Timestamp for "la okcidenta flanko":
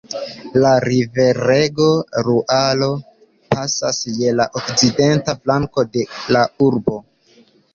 4.41-5.89